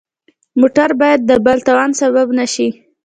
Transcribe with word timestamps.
موټر 0.59 0.89
مو 0.93 0.97
باید 1.01 1.19
د 1.29 1.31
بل 1.45 1.57
تاوان 1.67 1.91
سبب 2.01 2.27
نه 2.39 2.45
شي. 2.53 2.67